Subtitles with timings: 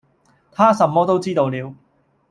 [0.51, 1.75] 他什麼都知道了